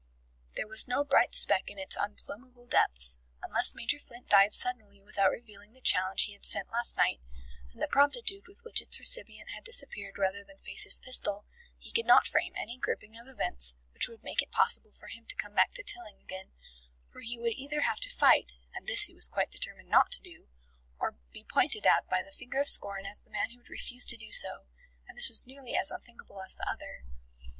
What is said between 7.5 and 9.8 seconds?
and the promptitude with which its recipient had